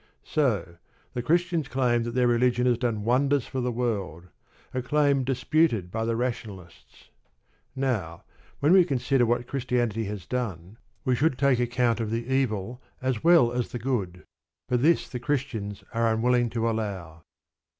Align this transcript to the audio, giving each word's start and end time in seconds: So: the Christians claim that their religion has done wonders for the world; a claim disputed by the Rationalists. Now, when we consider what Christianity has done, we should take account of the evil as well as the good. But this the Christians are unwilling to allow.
So: 0.23 0.77
the 1.13 1.21
Christians 1.21 1.67
claim 1.67 2.01
that 2.05 2.15
their 2.15 2.25
religion 2.25 2.65
has 2.65 2.79
done 2.79 3.03
wonders 3.03 3.45
for 3.45 3.61
the 3.61 3.71
world; 3.71 4.29
a 4.73 4.81
claim 4.81 5.23
disputed 5.23 5.91
by 5.91 6.05
the 6.05 6.15
Rationalists. 6.15 7.11
Now, 7.75 8.23
when 8.61 8.73
we 8.73 8.83
consider 8.83 9.27
what 9.27 9.45
Christianity 9.45 10.05
has 10.05 10.25
done, 10.25 10.79
we 11.05 11.13
should 11.13 11.37
take 11.37 11.59
account 11.59 11.99
of 11.99 12.09
the 12.09 12.25
evil 12.27 12.81
as 12.99 13.23
well 13.23 13.51
as 13.51 13.69
the 13.71 13.77
good. 13.77 14.23
But 14.67 14.81
this 14.81 15.07
the 15.07 15.19
Christians 15.19 15.83
are 15.93 16.11
unwilling 16.11 16.49
to 16.49 16.67
allow. 16.67 17.21